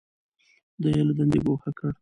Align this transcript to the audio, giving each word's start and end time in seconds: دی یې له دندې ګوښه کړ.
دی 0.81 0.89
یې 0.95 1.01
له 1.07 1.13
دندې 1.17 1.39
ګوښه 1.45 1.71
کړ. 1.77 1.89